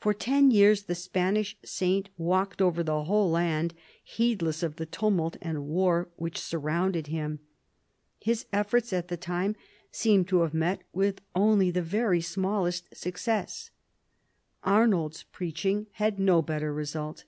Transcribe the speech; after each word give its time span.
For 0.00 0.14
ten 0.14 0.50
years 0.50 0.84
the 0.84 0.94
Spanish 0.94 1.58
saint 1.62 2.08
walked 2.16 2.62
over 2.62 2.82
the 2.82 3.04
whole 3.04 3.30
land, 3.30 3.74
heedless 4.02 4.62
of 4.62 4.76
the 4.76 4.86
tumult 4.86 5.36
and 5.42 5.66
war 5.68 6.08
which 6.16 6.40
surrounded 6.40 7.08
him. 7.08 7.38
His 8.18 8.46
efforts 8.50 8.94
at 8.94 9.08
the 9.08 9.18
time 9.18 9.54
seemed 9.90 10.26
to 10.28 10.40
have 10.40 10.54
met 10.54 10.84
with 10.94 11.20
only 11.36 11.70
the 11.70 11.82
very 11.82 12.22
smallest 12.22 12.96
success. 12.96 13.70
Arnauld's 14.64 15.24
preaching 15.24 15.86
had 16.00 16.18
no 16.18 16.40
better 16.40 16.72
result. 16.72 17.24